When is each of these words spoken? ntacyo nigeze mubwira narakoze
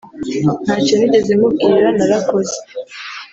ntacyo 0.63 0.93
nigeze 0.97 1.31
mubwira 1.39 1.87
narakoze 1.97 2.57